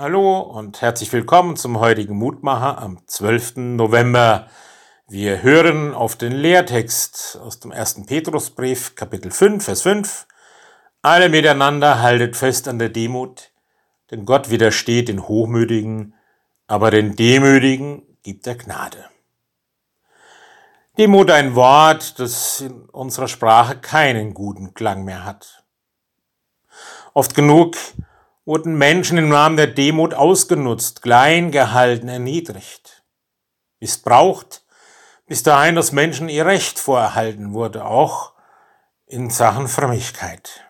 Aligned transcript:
Hallo 0.00 0.38
und 0.38 0.80
herzlich 0.80 1.12
willkommen 1.12 1.56
zum 1.56 1.80
heutigen 1.80 2.16
Mutmacher 2.16 2.78
am 2.78 3.00
12. 3.08 3.56
November. 3.56 4.46
Wir 5.08 5.42
hören 5.42 5.92
auf 5.92 6.14
den 6.14 6.30
Lehrtext 6.30 7.36
aus 7.42 7.58
dem 7.58 7.72
1. 7.72 8.06
Petrusbrief, 8.06 8.94
Kapitel 8.94 9.32
5, 9.32 9.64
Vers 9.64 9.82
5. 9.82 10.28
Alle 11.02 11.28
miteinander 11.28 12.00
haltet 12.00 12.36
fest 12.36 12.68
an 12.68 12.78
der 12.78 12.90
Demut, 12.90 13.50
denn 14.12 14.24
Gott 14.24 14.50
widersteht 14.50 15.08
den 15.08 15.26
Hochmütigen, 15.26 16.14
aber 16.68 16.92
den 16.92 17.16
Demütigen 17.16 18.06
gibt 18.22 18.46
er 18.46 18.54
Gnade. 18.54 19.04
Demut 20.96 21.28
ein 21.28 21.56
Wort, 21.56 22.20
das 22.20 22.60
in 22.60 22.82
unserer 22.90 23.26
Sprache 23.26 23.76
keinen 23.80 24.32
guten 24.32 24.74
Klang 24.74 25.02
mehr 25.02 25.24
hat. 25.24 25.64
Oft 27.14 27.34
genug 27.34 27.74
wurden 28.48 28.78
Menschen 28.78 29.18
im 29.18 29.28
Namen 29.28 29.58
der 29.58 29.66
Demut 29.66 30.14
ausgenutzt, 30.14 31.02
klein 31.02 31.50
gehalten, 31.50 32.08
erniedrigt, 32.08 33.04
missbraucht, 33.78 34.64
bis 35.26 35.42
dahin, 35.42 35.74
dass 35.74 35.92
Menschen 35.92 36.30
ihr 36.30 36.46
Recht 36.46 36.78
vorerhalten 36.78 37.52
wurde, 37.52 37.84
auch 37.84 38.32
in 39.04 39.28
Sachen 39.28 39.68
Frömmigkeit. 39.68 40.64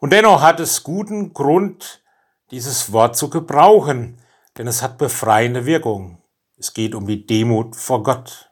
Und 0.00 0.14
dennoch 0.14 0.40
hat 0.40 0.58
es 0.58 0.84
guten 0.84 1.34
Grund, 1.34 2.02
dieses 2.50 2.92
Wort 2.92 3.14
zu 3.14 3.28
gebrauchen, 3.28 4.18
denn 4.56 4.66
es 4.66 4.80
hat 4.80 4.96
befreiende 4.96 5.66
Wirkung. 5.66 6.22
Es 6.56 6.72
geht 6.72 6.94
um 6.94 7.06
die 7.06 7.26
Demut 7.26 7.76
vor 7.76 8.02
Gott. 8.02 8.50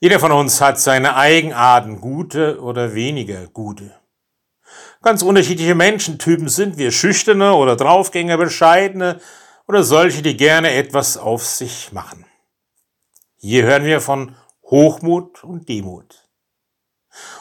Jeder 0.00 0.18
von 0.18 0.32
uns 0.32 0.60
hat 0.60 0.80
seine 0.80 1.14
Eigenarten, 1.14 2.00
gute 2.00 2.60
oder 2.60 2.94
weniger 2.94 3.46
gute. 3.46 3.94
Ganz 5.02 5.22
unterschiedliche 5.22 5.74
Menschentypen 5.74 6.48
sind 6.48 6.76
wir, 6.76 6.90
schüchterne 6.90 7.54
oder 7.54 7.76
Draufgänger, 7.76 8.36
bescheidene 8.36 9.20
oder 9.68 9.84
solche, 9.84 10.22
die 10.22 10.36
gerne 10.36 10.72
etwas 10.72 11.16
auf 11.16 11.46
sich 11.46 11.92
machen. 11.92 12.24
Hier 13.36 13.64
hören 13.64 13.84
wir 13.84 14.00
von 14.00 14.34
Hochmut 14.64 15.44
und 15.44 15.68
Demut. 15.68 16.28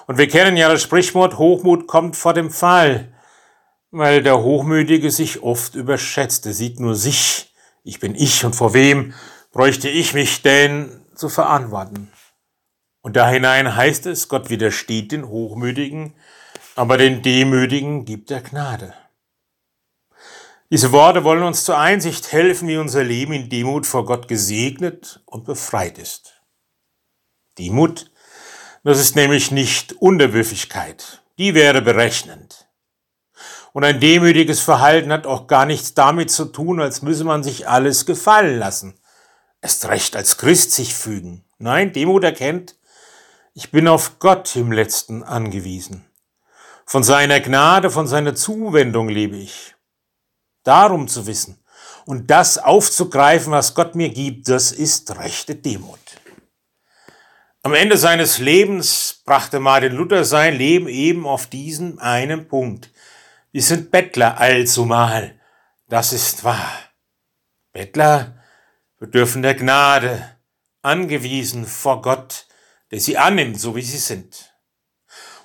Und 0.05 0.17
wir 0.17 0.27
kennen 0.27 0.55
ja 0.55 0.69
das 0.69 0.83
Sprichwort, 0.83 1.37
Hochmut 1.37 1.87
kommt 1.87 2.15
vor 2.15 2.33
dem 2.33 2.51
Fall, 2.51 3.13
weil 3.89 4.21
der 4.21 4.41
Hochmütige 4.41 5.09
sich 5.09 5.41
oft 5.41 5.75
überschätzt. 5.75 6.45
Er 6.45 6.53
sieht 6.53 6.79
nur 6.79 6.95
sich, 6.95 7.53
ich 7.83 7.99
bin 7.99 8.13
ich 8.13 8.45
und 8.45 8.55
vor 8.55 8.73
wem 8.73 9.13
bräuchte 9.51 9.89
ich 9.89 10.13
mich 10.13 10.43
denn 10.43 11.01
zu 11.15 11.29
verantworten. 11.29 12.11
Und 13.01 13.15
da 13.15 13.29
hinein 13.29 13.75
heißt 13.75 14.05
es, 14.05 14.27
Gott 14.27 14.49
widersteht 14.49 15.11
den 15.11 15.27
Hochmütigen, 15.27 16.13
aber 16.77 16.97
den 16.97 17.23
Demütigen 17.23 18.05
gibt 18.05 18.29
er 18.29 18.41
Gnade. 18.41 18.93
Diese 20.69 20.91
Worte 20.91 21.23
wollen 21.23 21.43
uns 21.43 21.63
zur 21.63 21.77
Einsicht 21.77 22.31
helfen, 22.31 22.67
wie 22.67 22.77
unser 22.77 23.03
Leben 23.03 23.33
in 23.33 23.49
Demut 23.49 23.87
vor 23.87 24.05
Gott 24.05 24.27
gesegnet 24.27 25.21
und 25.25 25.45
befreit 25.45 25.97
ist. 25.97 26.41
Demut, 27.57 28.11
das 28.83 28.99
ist 28.99 29.15
nämlich 29.15 29.49
nicht 29.49 29.93
Unterwürfigkeit, 29.93 31.23
die 31.39 31.55
wäre 31.55 31.81
berechnend. 31.81 32.67
Und 33.73 33.83
ein 33.83 33.99
demütiges 33.99 34.59
Verhalten 34.59 35.11
hat 35.11 35.25
auch 35.25 35.47
gar 35.47 35.65
nichts 35.65 35.93
damit 35.93 36.29
zu 36.29 36.45
tun, 36.45 36.79
als 36.79 37.01
müsse 37.01 37.23
man 37.23 37.43
sich 37.43 37.67
alles 37.67 38.05
gefallen 38.05 38.59
lassen. 38.59 38.99
Erst 39.61 39.87
recht 39.87 40.15
als 40.15 40.37
Christ 40.37 40.73
sich 40.73 40.93
fügen. 40.93 41.43
Nein, 41.57 41.91
Demut 41.93 42.23
erkennt, 42.23 42.75
ich 43.55 43.71
bin 43.71 43.87
auf 43.87 44.19
Gott 44.19 44.55
im 44.55 44.71
letzten 44.71 45.23
angewiesen. 45.23 46.06
Von 46.89 47.03
seiner 47.03 47.41
Gnade, 47.41 47.91
von 47.91 48.07
seiner 48.07 48.33
Zuwendung 48.33 49.09
lebe 49.09 49.35
ich. 49.35 49.75
Darum 50.63 51.09
zu 51.09 51.27
wissen 51.27 51.61
und 52.05 52.31
das 52.31 52.57
aufzugreifen, 52.57 53.51
was 53.51 53.75
Gott 53.75 53.93
mir 53.95 54.07
gibt, 54.07 54.47
das 54.47 54.71
ist 54.71 55.13
rechte 55.19 55.55
Demut. 55.55 55.99
Am 57.61 57.73
Ende 57.73 57.97
seines 57.97 58.37
Lebens 58.37 59.21
brachte 59.25 59.59
Martin 59.59 59.91
Luther 59.91 60.23
sein 60.23 60.55
Leben 60.55 60.87
eben 60.87 61.27
auf 61.27 61.47
diesen 61.47 61.99
einen 61.99 62.47
Punkt. 62.47 62.89
Wir 63.51 63.63
sind 63.63 63.91
Bettler 63.91 64.39
allzumal. 64.39 65.37
Das 65.89 66.13
ist 66.13 66.45
wahr. 66.45 66.71
Bettler 67.73 68.41
bedürfen 68.97 69.41
der 69.41 69.55
Gnade, 69.55 70.37
angewiesen 70.83 71.65
vor 71.65 72.01
Gott, 72.01 72.47
der 72.91 73.01
sie 73.01 73.17
annimmt, 73.17 73.59
so 73.59 73.75
wie 73.75 73.81
sie 73.81 73.97
sind. 73.97 74.56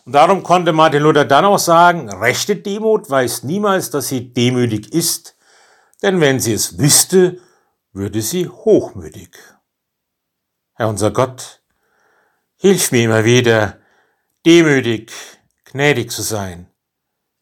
Und 0.04 0.12
darum 0.12 0.42
konnte 0.42 0.72
Martin 0.72 1.02
Luther 1.02 1.24
dann 1.24 1.44
auch 1.44 1.58
sagen, 1.58 2.10
rechte 2.10 2.56
Demut 2.56 3.08
weiß 3.08 3.44
niemals, 3.44 3.90
dass 3.90 4.08
sie 4.08 4.32
demütig 4.32 4.92
ist, 4.92 5.36
denn 6.02 6.20
wenn 6.20 6.40
sie 6.40 6.54
es 6.54 6.78
wüsste, 6.78 7.40
würde 7.92 8.20
sie 8.20 8.48
hochmütig. 8.48 9.36
Herr 10.74 10.88
unser 10.88 11.12
Gott, 11.12 11.62
hilf 12.56 12.90
mir 12.90 13.04
immer 13.04 13.24
wieder, 13.24 13.78
demütig, 14.44 15.12
gnädig 15.66 16.10
zu 16.10 16.22
sein, 16.22 16.68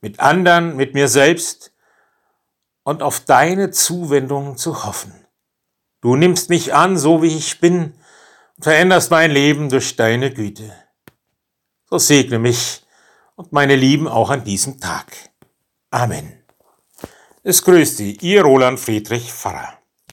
mit 0.02 0.20
anderen, 0.20 0.76
mit 0.76 0.92
mir 0.92 1.08
selbst 1.08 1.72
und 2.82 3.02
auf 3.02 3.20
deine 3.20 3.70
Zuwendung 3.70 4.58
zu 4.58 4.84
hoffen. 4.84 5.14
Du 6.02 6.16
nimmst 6.16 6.50
mich 6.50 6.74
an, 6.74 6.98
so 6.98 7.22
wie 7.22 7.34
ich 7.34 7.60
bin, 7.60 7.94
und 8.56 8.64
veränderst 8.64 9.10
mein 9.10 9.30
Leben 9.30 9.70
durch 9.70 9.96
deine 9.96 10.32
Güte 10.32 10.74
so 11.90 11.98
segne 11.98 12.38
mich 12.38 12.82
und 13.34 13.52
meine 13.52 13.74
Lieben 13.74 14.06
auch 14.06 14.30
an 14.30 14.44
diesem 14.44 14.78
Tag. 14.78 15.12
Amen. 15.90 16.44
Es 17.42 17.62
grüßt 17.62 17.96
Sie, 17.96 18.16
Ihr 18.20 18.42
Roland 18.42 18.78
Friedrich 18.78 19.32
Pfarrer. 19.32 19.79